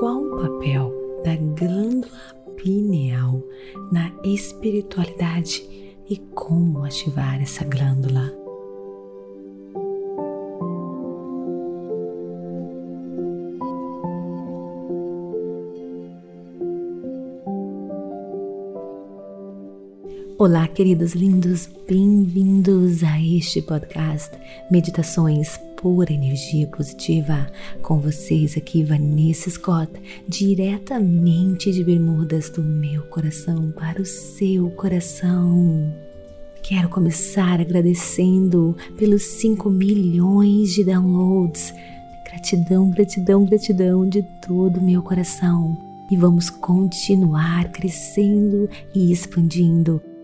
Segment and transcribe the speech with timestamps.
[0.00, 3.42] qual o papel da glândula pineal
[3.92, 5.62] na espiritualidade
[6.08, 8.32] e como ativar essa glândula.
[20.38, 24.30] Olá, queridos lindos, bem-vindos a este podcast
[24.70, 27.46] Meditações Pura Energia Positiva.
[27.80, 29.90] Com vocês aqui, Vanessa Scott,
[30.28, 35.90] diretamente de Bermudas, do meu coração para o seu coração.
[36.62, 41.72] Quero começar agradecendo pelos 5 milhões de downloads.
[42.26, 45.78] Gratidão, gratidão, gratidão de todo o meu coração.
[46.10, 50.02] E vamos continuar crescendo e expandindo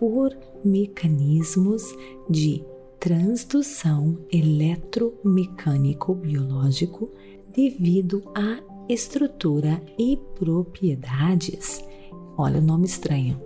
[0.00, 1.94] por mecanismos
[2.28, 2.64] de
[2.98, 7.08] transdução eletromecânico-biológico
[7.54, 11.84] devido à estrutura e propriedades.
[12.38, 13.38] Olha o nome estranho.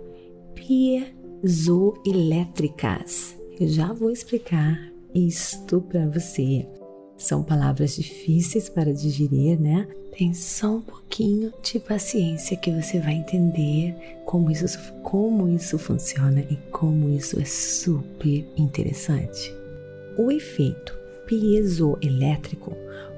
[0.55, 3.35] Piezoelétricas.
[3.59, 4.79] Eu já vou explicar
[5.13, 6.65] isto para você.
[7.17, 9.89] São palavras difíceis para digerir, né?
[10.17, 13.93] Tem só um pouquinho de paciência que você vai entender
[14.23, 19.53] como isso, como isso funciona e como isso é super interessante.
[20.17, 22.71] O efeito piezoelétrico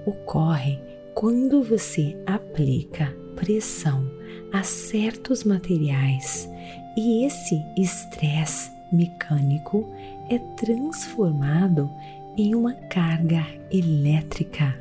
[0.07, 0.79] ocorre
[1.13, 4.09] quando você aplica pressão
[4.51, 6.49] a certos materiais
[6.97, 9.87] e esse estresse mecânico
[10.31, 11.91] é transformado
[12.35, 14.75] em uma carga elétrica.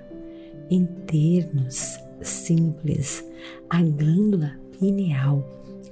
[0.69, 3.25] Em termos simples,
[3.69, 5.45] a glândula pineal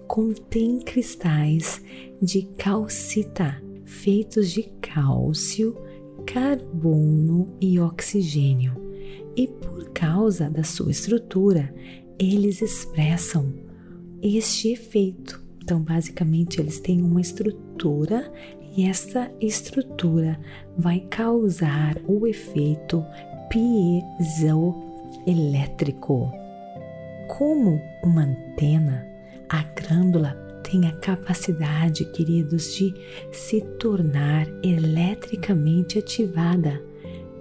[0.06, 1.82] contém cristais
[2.20, 5.76] de calcita feitos de cálcio,
[6.26, 8.74] carbono e oxigênio,
[9.36, 11.74] e por causa da sua estrutura,
[12.18, 13.52] eles expressam
[14.22, 15.42] este efeito.
[15.62, 18.30] Então, basicamente, eles têm uma estrutura
[18.76, 20.38] e essa estrutura
[20.76, 23.04] vai causar o efeito
[23.48, 24.93] piezo
[25.26, 26.30] elétrico.
[27.28, 29.06] Como uma antena,
[29.48, 32.94] a glândula tem a capacidade, queridos, de
[33.32, 36.82] se tornar eletricamente ativada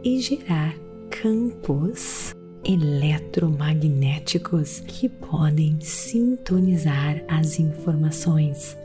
[0.03, 0.75] e gerar
[1.09, 8.77] campos eletromagnéticos que podem sintonizar as informações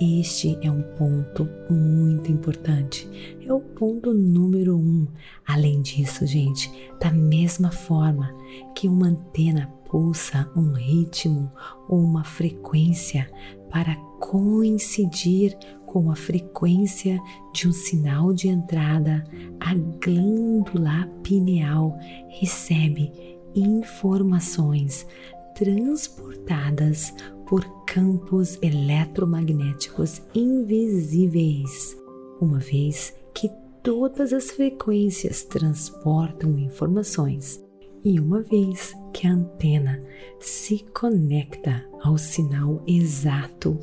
[0.00, 3.08] este é um ponto muito importante.
[3.44, 5.06] É o ponto número um.
[5.46, 6.70] Além disso, gente,
[7.00, 8.32] da mesma forma
[8.74, 11.50] que uma antena pulsa um ritmo
[11.88, 13.28] ou uma frequência
[13.70, 15.56] para coincidir
[15.86, 17.18] com a frequência
[17.52, 19.24] de um sinal de entrada,
[19.58, 21.98] a glândula pineal
[22.28, 23.10] recebe
[23.54, 25.06] informações
[25.54, 27.12] transportadas
[27.48, 31.96] por campos eletromagnéticos invisíveis,
[32.40, 33.50] uma vez que
[33.82, 37.64] todas as frequências transportam informações
[38.04, 40.02] e uma vez que a antena
[40.38, 43.78] se conecta ao sinal exato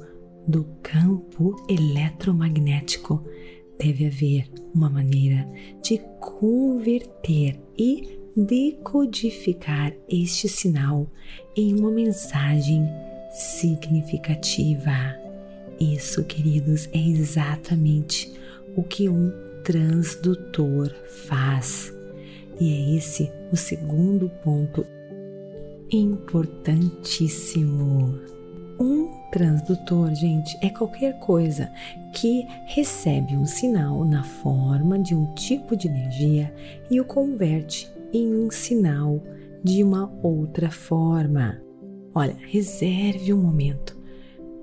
[0.47, 3.25] do campo eletromagnético,
[3.79, 5.49] deve haver uma maneira
[5.81, 11.09] de converter e decodificar este sinal
[11.55, 12.85] em uma mensagem
[13.35, 15.15] significativa.
[15.79, 18.31] Isso, queridos, é exatamente
[18.75, 19.31] o que um
[19.63, 20.91] transdutor
[21.27, 21.91] faz.
[22.59, 24.85] E é esse o segundo ponto
[25.91, 28.19] importantíssimo.
[28.79, 31.69] Um transdutor, gente, é qualquer coisa
[32.13, 36.55] que recebe um sinal na forma de um tipo de energia
[36.89, 39.21] e o converte em um sinal
[39.61, 41.64] de uma outra forma.
[42.17, 43.97] Olha, reserve um momento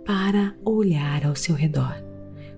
[0.07, 2.03] para olhar ao seu redor.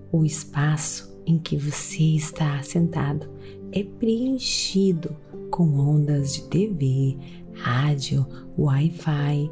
[0.09, 3.29] O espaço em que você está sentado
[3.73, 5.13] é preenchido
[5.51, 7.17] com ondas de TV,
[7.55, 8.25] rádio,
[8.57, 9.51] Wi-Fi,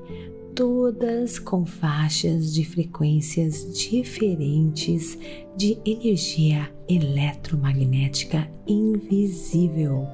[0.55, 5.19] todas com faixas de frequências diferentes
[5.57, 10.07] de energia eletromagnética invisível.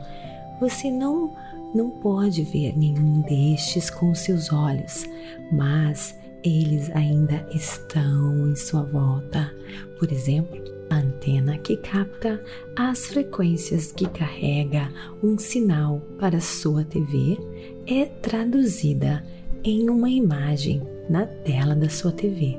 [0.60, 1.36] Você não
[1.74, 5.06] não pode ver nenhum destes com seus olhos,
[5.52, 9.54] mas eles ainda estão em sua volta.
[9.98, 10.58] Por exemplo,
[10.90, 12.44] a antena que capta
[12.76, 17.38] as frequências que carrega um sinal para sua TV
[17.86, 19.24] é traduzida
[19.64, 22.58] em uma imagem na tela da sua TV.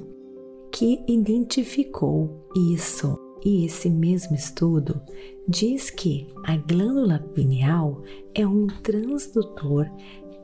[0.71, 3.17] que identificou isso.
[3.43, 5.01] E esse mesmo estudo
[5.47, 8.03] diz que a glândula pineal
[8.35, 9.89] é um transdutor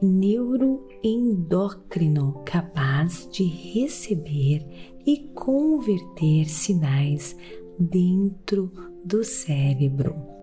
[0.01, 4.66] neuroendócrino capaz de receber
[5.06, 7.36] e converter sinais
[7.78, 8.72] dentro
[9.04, 10.35] do cérebro.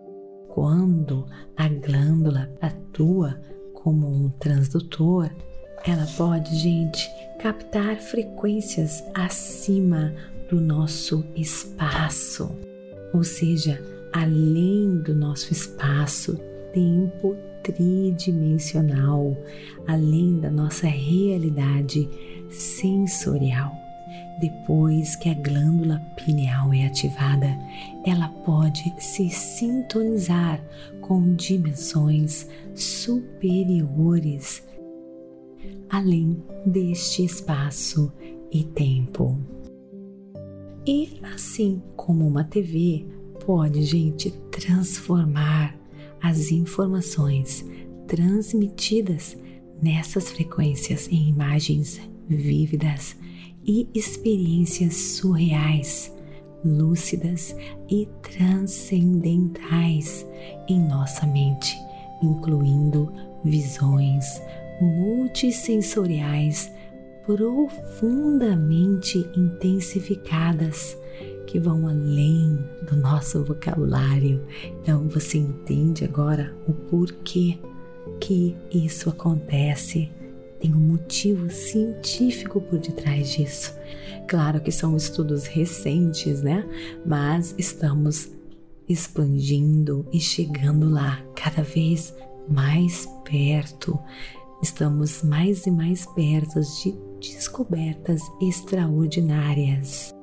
[0.55, 1.25] Quando
[1.57, 3.41] a glândula atua
[3.73, 5.31] como um transdutor,
[5.83, 7.09] ela pode, gente,
[7.41, 10.15] captar frequências acima
[10.51, 12.55] do nosso espaço,
[13.15, 13.83] ou seja,
[14.13, 16.39] além do nosso espaço,
[16.75, 19.35] tempo tridimensional,
[19.89, 22.11] além da nossa realidade
[22.51, 23.82] sensorial.
[24.41, 27.57] Depois que a glândula pineal é ativada,
[28.05, 30.61] ela pode se sintonizar
[31.01, 34.63] com dimensões superiores,
[35.89, 38.13] além deste espaço
[38.51, 39.39] e tempo.
[40.87, 43.07] E assim como uma TV
[43.45, 45.77] pode, gente, transformar
[46.21, 47.65] as informações
[48.07, 49.37] transmitidas
[49.81, 53.17] nessas frequências em imagens vívidas
[53.67, 56.15] e experiências surreais,
[56.65, 57.57] lúcidas
[57.89, 60.25] e transcendentais
[60.69, 61.77] em nossa mente,
[62.23, 63.13] incluindo
[63.45, 64.41] visões
[64.81, 66.73] multissensoriais
[67.25, 70.97] profundamente intensificadas
[71.47, 72.59] que vão além
[72.89, 74.45] do nosso vocabulário.
[74.81, 77.59] Então você entende agora o porquê
[78.21, 80.11] que isso acontece.
[80.63, 83.77] Tem um motivo científico por detrás disso.
[84.29, 86.65] Claro que são estudos recentes, né?
[87.05, 88.31] Mas estamos
[88.89, 92.15] expandindo e chegando lá cada vez
[92.49, 93.99] mais perto.
[94.63, 100.15] Estamos mais e mais perto de descobertas extraordinárias.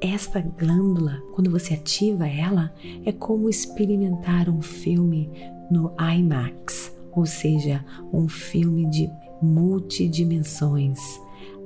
[0.00, 2.72] Esta glândula, quando você ativa ela,
[3.04, 5.30] é como experimentar um filme
[5.70, 9.10] no IMAX, ou seja, um filme de
[9.42, 10.98] multidimensões.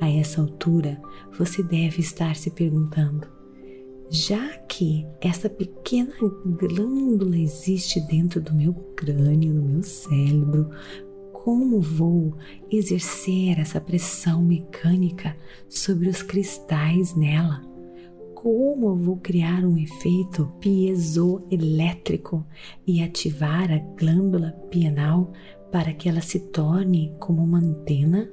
[0.00, 1.00] A essa altura,
[1.38, 3.26] você deve estar se perguntando:
[4.10, 6.12] já que essa pequena
[6.58, 10.68] glândula existe dentro do meu crânio, no meu cérebro,
[11.32, 12.36] como vou
[12.70, 15.36] exercer essa pressão mecânica
[15.68, 17.62] sobre os cristais nela?
[18.34, 22.46] Como eu vou criar um efeito piezoelétrico
[22.86, 25.32] e ativar a glândula pineal
[25.72, 28.28] para que ela se torne como uma antena?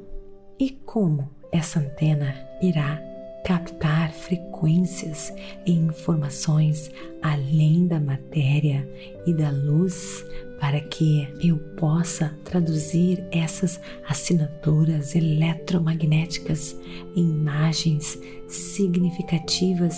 [0.59, 3.01] E como essa antena irá
[3.45, 5.33] captar frequências
[5.65, 6.91] e informações
[7.21, 8.87] além da matéria
[9.25, 10.25] e da luz
[10.59, 16.75] para que eu possa traduzir essas assinaturas eletromagnéticas
[17.15, 18.19] em imagens
[18.49, 19.97] significativas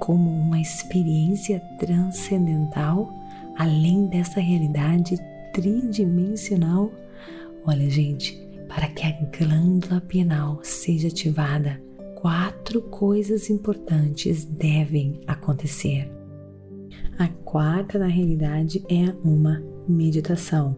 [0.00, 3.08] como uma experiência transcendental
[3.56, 5.16] além dessa realidade
[5.56, 6.92] tridimensional.
[7.64, 11.80] Olha, gente, para que a glândula pineal seja ativada,
[12.14, 16.12] quatro coisas importantes devem acontecer.
[17.18, 20.76] A quarta, na realidade, é uma meditação,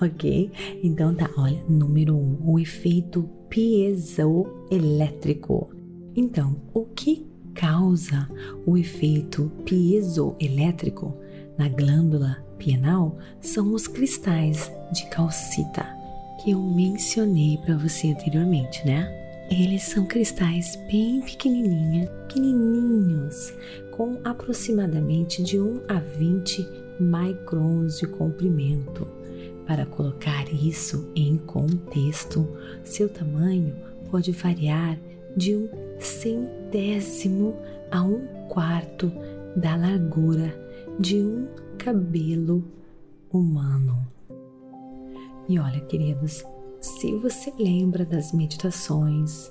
[0.00, 0.52] ok?
[0.80, 5.70] Então tá, olha, número um, o efeito piezoelétrico.
[6.14, 8.30] Então, o que causa
[8.64, 11.16] o efeito piezoelétrico
[11.60, 15.86] na glândula pineal são os cristais de calcita
[16.42, 19.06] que eu mencionei para você anteriormente, né?
[19.50, 23.52] Eles são cristais bem pequenininhos, pequenininhos,
[23.94, 26.66] com aproximadamente de 1 a 20
[26.98, 29.06] microns de comprimento.
[29.66, 32.48] Para colocar isso em contexto,
[32.82, 33.76] seu tamanho
[34.10, 34.98] pode variar
[35.36, 37.54] de um centésimo
[37.90, 39.12] a um quarto
[39.54, 40.69] da largura
[41.00, 42.62] de um cabelo
[43.32, 44.06] humano.
[45.48, 46.44] E olha, queridos,
[46.78, 49.50] se você lembra das meditações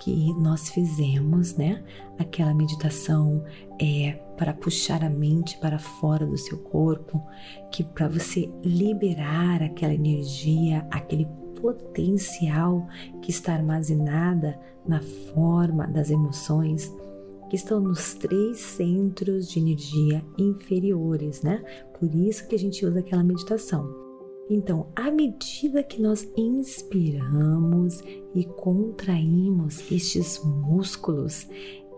[0.00, 1.84] que nós fizemos, né?
[2.18, 3.44] Aquela meditação
[3.80, 7.22] é para puxar a mente para fora do seu corpo,
[7.70, 11.28] que para você liberar aquela energia, aquele
[11.60, 12.88] potencial
[13.22, 15.00] que está armazenada na
[15.32, 16.92] forma das emoções
[17.48, 21.62] que estão nos três centros de energia inferiores, né?
[21.98, 24.08] Por isso que a gente usa aquela meditação.
[24.50, 28.02] Então, à medida que nós inspiramos
[28.34, 31.46] e contraímos estes músculos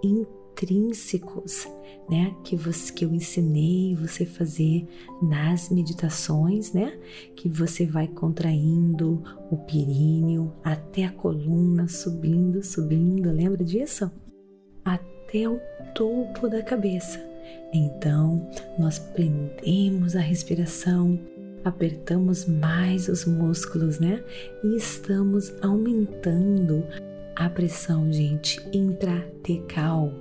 [0.03, 1.69] intrínsecos,
[2.09, 4.85] né, que você que eu ensinei você fazer
[5.23, 6.99] nas meditações, né,
[7.37, 14.11] que você vai contraindo o períneo até a coluna, subindo, subindo, lembra disso?
[14.85, 15.61] Até o
[15.95, 17.21] topo da cabeça.
[17.73, 21.19] Então, nós prendemos a respiração
[21.65, 24.23] apertamos mais os músculos, né?
[24.65, 26.87] E estamos aumentando
[27.37, 30.13] a pressão, gente, intratecal.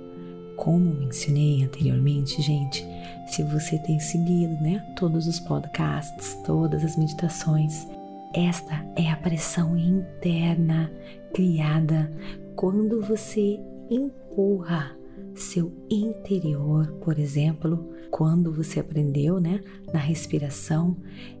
[0.56, 2.86] Como mencionei anteriormente, gente,
[3.26, 7.86] se você tem seguido, né, todos os podcasts, todas as meditações,
[8.34, 10.92] esta é a pressão interna
[11.32, 12.12] criada
[12.54, 14.99] quando você empurra
[15.34, 19.60] seu interior, por exemplo, quando você aprendeu, né,
[19.92, 20.96] na respiração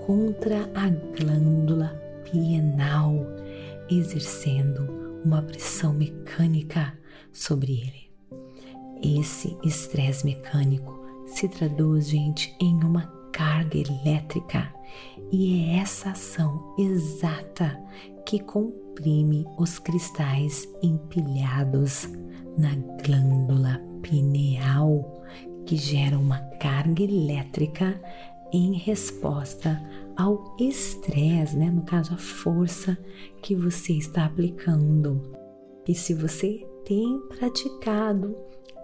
[0.07, 1.99] contra a glândula
[2.31, 3.27] pineal,
[3.91, 6.93] exercendo uma pressão mecânica
[7.33, 8.03] sobre ele.
[9.03, 11.02] Esse estresse mecânico
[11.33, 14.73] se traduz, gente, em uma carga elétrica
[15.31, 17.81] e é essa ação exata
[18.27, 22.07] que comprime os cristais empilhados
[22.57, 25.23] na glândula pineal,
[25.65, 27.99] que gera uma carga elétrica
[28.53, 29.83] em resposta
[30.17, 31.71] ao estresse, né?
[31.71, 32.99] no caso, a força
[33.41, 35.33] que você está aplicando.
[35.89, 38.37] E se você tem praticado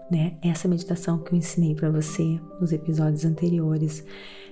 [0.09, 0.37] né?
[0.41, 4.03] Essa meditação que eu ensinei para você nos episódios anteriores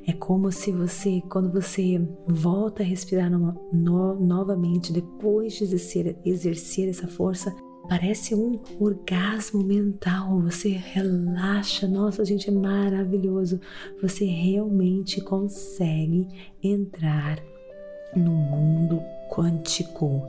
[0.05, 6.17] é como se você, quando você volta a respirar numa, no, novamente depois de exercer,
[6.23, 7.53] exercer essa força,
[7.89, 10.41] parece um orgasmo mental.
[10.43, 13.59] Você relaxa, nossa, gente, é maravilhoso.
[14.01, 16.27] Você realmente consegue
[16.63, 17.37] entrar
[18.15, 20.23] no mundo quântico.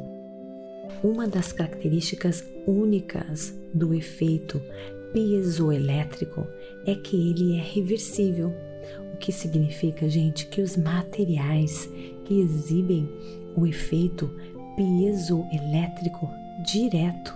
[1.04, 4.60] Uma das características únicas do efeito
[5.12, 6.46] piezoelétrico
[6.86, 8.52] é que ele é reversível,
[9.14, 11.88] o que significa, gente, que os materiais
[12.24, 13.08] que exibem
[13.56, 14.30] o efeito
[14.76, 16.28] piezoelétrico
[16.64, 17.34] direto,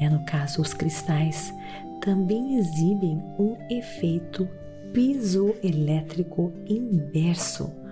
[0.00, 1.52] né, no caso os cristais,
[2.00, 4.48] também exibem um efeito
[4.92, 7.82] piezoelétrico inverso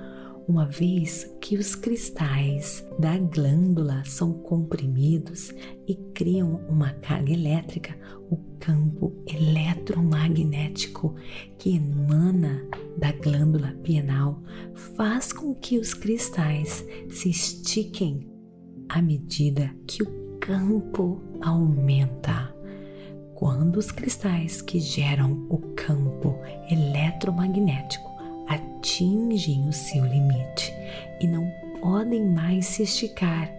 [0.50, 5.54] uma vez que os cristais da glândula são comprimidos
[5.86, 7.96] e criam uma carga elétrica,
[8.28, 11.14] o campo eletromagnético
[11.58, 12.62] que emana
[12.98, 14.42] da glândula pineal
[14.96, 18.28] faz com que os cristais se estiquem
[18.88, 22.54] à medida que o campo aumenta.
[23.34, 26.38] quando os cristais que geram o campo
[26.70, 28.10] eletromagnético
[28.46, 30.70] atingem o seu limite
[31.22, 33.50] e não podem mais se esticar,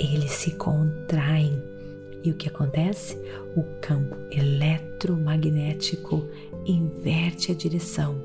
[0.00, 1.69] eles se contraem.
[2.22, 3.16] E o que acontece?
[3.56, 6.26] O campo eletromagnético
[6.66, 8.20] inverte a direção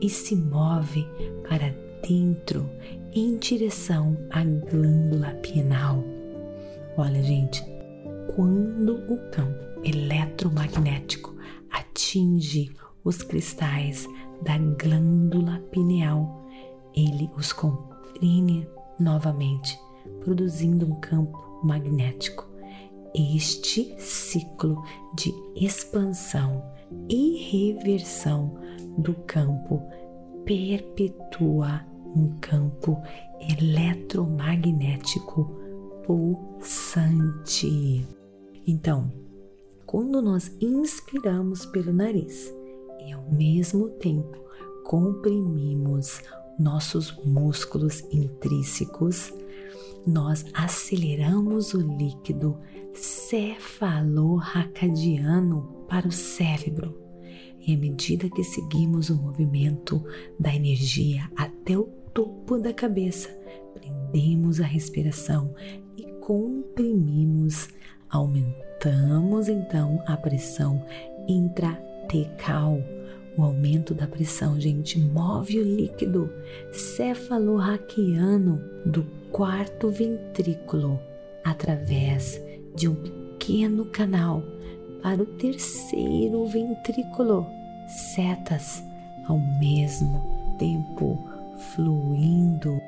[0.00, 1.06] e se move
[1.48, 1.74] para
[2.06, 2.68] dentro
[3.12, 6.02] em direção à glândula pineal.
[6.96, 7.62] Olha, gente,
[8.34, 11.34] quando o campo eletromagnético
[11.70, 12.72] atinge
[13.04, 14.08] os cristais
[14.42, 16.44] da glândula pineal,
[16.94, 18.66] ele os comprime
[18.98, 19.78] novamente,
[20.20, 22.53] produzindo um campo magnético.
[23.14, 24.82] Este ciclo
[25.14, 26.64] de expansão
[27.08, 28.58] e reversão
[28.98, 29.80] do campo
[30.44, 33.00] perpetua um campo
[33.40, 35.48] eletromagnético
[36.04, 38.04] pulsante.
[38.66, 39.12] Então,
[39.86, 42.52] quando nós inspiramos pelo nariz
[43.06, 44.36] e ao mesmo tempo
[44.84, 46.20] comprimimos
[46.58, 49.32] nossos músculos intrínsecos,
[50.06, 52.58] nós aceleramos o líquido
[52.92, 57.02] cefalorracadiano para o cérebro.
[57.66, 60.04] E à medida que seguimos o movimento
[60.38, 63.30] da energia até o topo da cabeça,
[63.72, 65.54] prendemos a respiração
[65.96, 67.70] e comprimimos,
[68.10, 70.84] aumentamos então a pressão
[71.26, 72.78] intratecal.
[73.36, 76.30] O aumento da pressão, gente, move o líquido
[76.70, 79.04] cefalorraquiano do
[79.34, 81.00] quarto ventrículo
[81.42, 82.40] através
[82.72, 84.40] de um pequeno canal
[85.02, 87.44] para o terceiro ventrículo,
[88.14, 88.80] setas
[89.26, 90.22] ao mesmo
[90.56, 91.18] tempo
[91.74, 92.80] fluindo.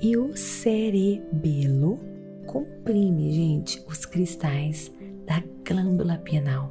[0.00, 1.98] E o cerebelo
[2.46, 4.92] comprime, gente, os cristais
[5.26, 6.70] da glândula pineal.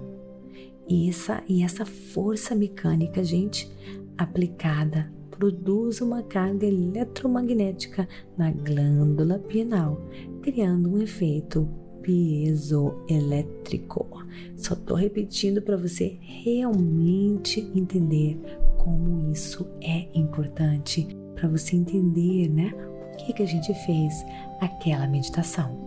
[0.88, 3.70] E essa, e essa força mecânica, gente,
[4.18, 5.12] aplicada,
[5.44, 10.02] produz uma carga eletromagnética na glândula pineal,
[10.42, 11.68] criando um efeito
[12.02, 14.26] piezoelétrico.
[14.56, 18.40] Só estou repetindo para você realmente entender
[18.78, 22.74] como isso é importante para você entender, né?
[23.14, 24.14] O que, que a gente fez
[24.62, 25.78] aquela meditação.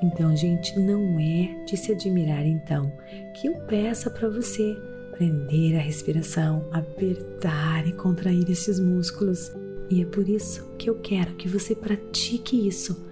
[0.00, 2.92] Então, gente, não é de se admirar então
[3.34, 9.52] que eu peça para você prender a respiração, apertar e contrair esses músculos.
[9.88, 13.04] E é por isso que eu quero que você pratique isso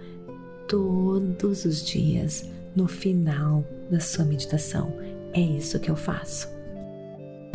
[0.69, 4.93] todos os dias no final da sua meditação.
[5.33, 6.49] É isso que eu faço.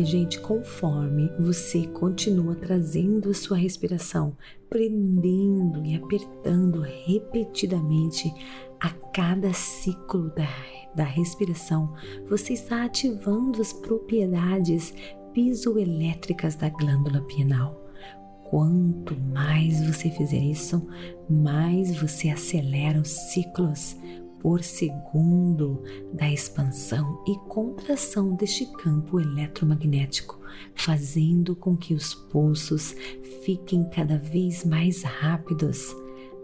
[0.00, 4.36] Gente, conforme você continua trazendo a sua respiração,
[4.70, 8.32] prendendo e apertando repetidamente
[8.80, 10.48] a cada ciclo da,
[10.94, 11.92] da respiração,
[12.28, 14.92] você está ativando as propriedades
[15.32, 17.80] pisoelétricas da glândula pineal.
[18.50, 20.86] Quanto mais você fizer isso,
[21.28, 23.96] mais você acelera os ciclos,
[24.40, 30.38] por segundo da expansão e contração deste campo eletromagnético,
[30.74, 32.94] fazendo com que os pulsos
[33.44, 35.94] fiquem cada vez mais rápidos.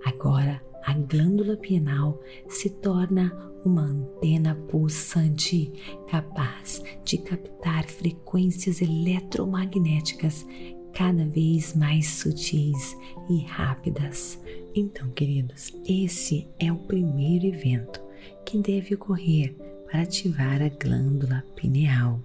[0.04, 3.32] Agora, a glândula pineal se torna
[3.64, 5.72] uma antena pulsante
[6.08, 10.44] capaz de captar frequências eletromagnéticas
[10.92, 12.96] cada vez mais sutis
[13.28, 14.40] e rápidas.
[14.74, 18.02] Então, queridos, esse é o primeiro evento
[18.44, 19.54] que deve ocorrer
[19.86, 22.20] para ativar a glândula pineal.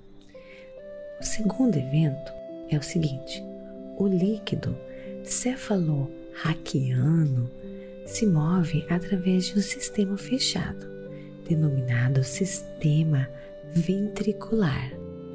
[1.19, 2.32] O segundo evento
[2.69, 3.43] é o seguinte:
[3.97, 4.75] o líquido
[5.23, 7.49] cefalorraquiano
[8.06, 10.98] se move através de um sistema fechado,
[11.49, 13.27] denominado sistema
[13.73, 14.91] ventricular.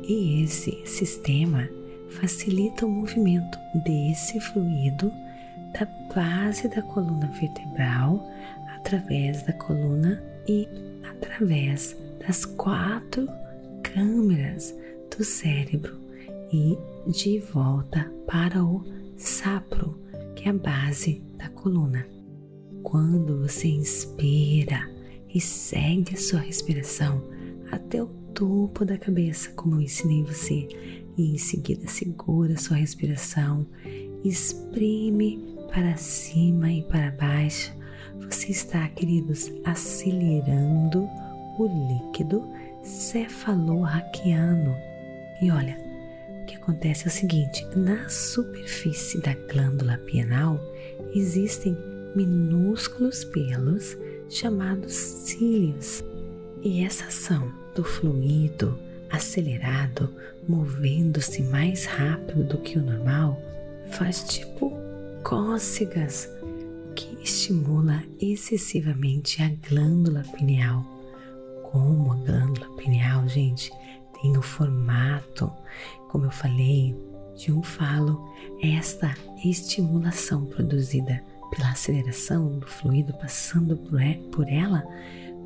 [0.06, 1.68] E esse sistema
[2.10, 5.10] facilita o movimento desse fluido
[5.72, 8.24] da base da coluna vertebral
[8.76, 10.68] através da coluna e
[11.10, 13.26] através das quatro
[13.82, 14.74] câmeras
[15.16, 15.98] do cérebro
[16.52, 16.78] e
[17.10, 18.84] de volta para o
[19.16, 19.98] sapro,
[20.36, 22.06] que é a base da coluna.
[22.82, 24.93] Quando você inspira
[25.34, 27.22] e segue a sua respiração
[27.70, 30.68] até o topo da cabeça, como eu ensinei você,
[31.16, 33.66] e em seguida segura sua respiração,
[34.24, 37.72] exprime para cima e para baixo.
[38.20, 41.08] Você está, queridos, acelerando
[41.58, 42.46] o líquido
[42.82, 44.74] cefalorraquiano.
[45.42, 45.76] E olha,
[46.42, 50.60] o que acontece é o seguinte: na superfície da glândula pineal
[51.14, 51.76] existem
[52.14, 53.96] minúsculos pelos
[54.28, 56.02] chamados cílios.
[56.62, 58.78] E essa ação do fluido
[59.10, 60.10] acelerado,
[60.48, 63.40] movendo-se mais rápido do que o normal,
[63.90, 64.72] faz tipo
[65.22, 66.28] cócegas
[66.94, 70.84] que estimula excessivamente a glândula pineal.
[71.70, 73.72] Como a glândula pineal, gente,
[74.20, 75.50] tem o formato,
[76.10, 76.96] como eu falei,
[77.36, 78.32] de um falo,
[78.62, 81.22] esta estimulação produzida
[81.54, 83.76] pela aceleração do fluido passando
[84.30, 84.82] por ela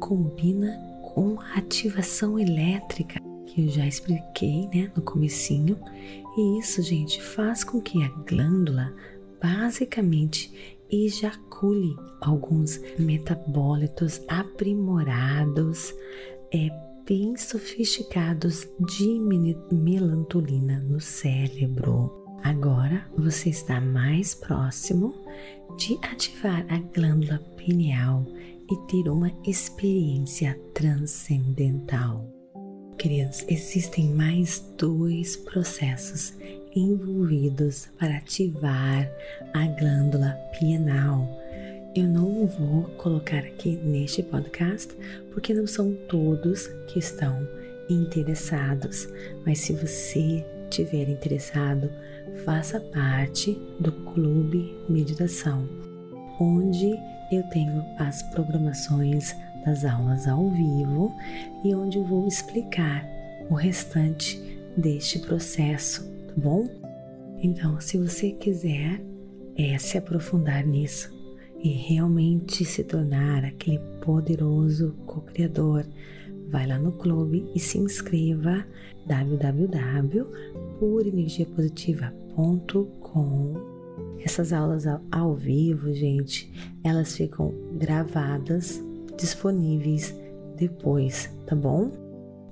[0.01, 5.79] combina com a ativação elétrica que eu já expliquei, né, no comecinho,
[6.37, 8.95] e isso, gente, faz com que a glândula
[9.43, 15.95] basicamente ejacule alguns metabólitos aprimorados,
[16.53, 16.69] é,
[17.07, 19.19] bem sofisticados de
[19.73, 22.18] melanolina no cérebro.
[22.43, 25.15] Agora você está mais próximo
[25.77, 28.25] de ativar a glândula pineal
[28.71, 32.29] e ter uma experiência transcendental.
[32.99, 36.35] Queridos, existem mais dois processos
[36.75, 39.09] envolvidos para ativar
[39.55, 41.29] a glândula pineal.
[41.95, 44.95] Eu não vou colocar aqui neste podcast
[45.33, 47.47] porque não são todos que estão
[47.89, 49.09] interessados,
[49.47, 51.91] mas se você tiver interessado,
[52.45, 55.69] faça parte do Clube Meditação,
[56.41, 56.91] onde
[57.31, 61.15] eu tenho as programações das aulas ao vivo
[61.65, 63.07] e onde eu vou explicar
[63.51, 64.41] o restante
[64.77, 66.69] deste processo, tá bom?
[67.41, 69.01] Então, se você quiser
[69.57, 71.13] é, se aprofundar nisso
[71.63, 75.85] e realmente se tornar aquele poderoso co-criador,
[76.49, 78.65] vai lá no clube e se inscreva
[80.79, 83.79] www.purenergiapositiva.com
[84.25, 88.83] essas aulas ao vivo, gente, elas ficam gravadas,
[89.17, 90.13] disponíveis
[90.57, 91.93] depois, tá bom?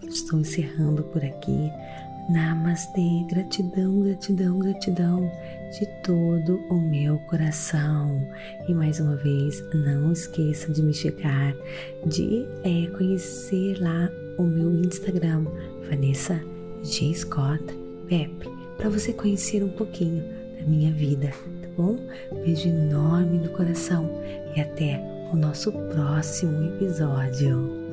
[0.03, 1.71] Estou encerrando por aqui.
[2.31, 5.31] Namastê, gratidão, gratidão, gratidão
[5.79, 8.27] de todo o meu coração.
[8.69, 11.55] E mais uma vez, não esqueça de me checar,
[12.07, 14.09] de é, conhecer lá
[14.39, 15.47] o meu Instagram,
[15.89, 16.41] Vanessa
[16.83, 17.15] G.
[17.15, 20.23] Scott Pep, para você conhecer um pouquinho
[20.59, 21.99] da minha vida, tá bom?
[22.45, 24.23] Beijo enorme no coração
[24.55, 25.01] e até
[25.33, 27.86] o nosso próximo episódio.